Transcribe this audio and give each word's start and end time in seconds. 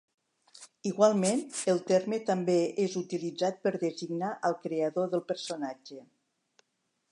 Igualment, 0.91 1.43
el 1.73 1.81
terme 1.91 2.19
també 2.29 2.55
és 2.87 2.97
utilitzat 3.03 3.61
per 3.67 3.73
designar 3.85 4.33
al 4.51 4.59
creador 4.67 5.15
del 5.15 5.25
personatge. 5.33 6.03